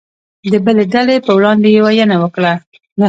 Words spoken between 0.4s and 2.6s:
د بلې ډلې په وړاندې يې وينه وکړه